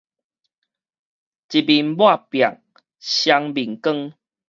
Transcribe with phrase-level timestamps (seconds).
[0.03, 0.19] 一面抹壁雙面
[3.79, 4.11] 光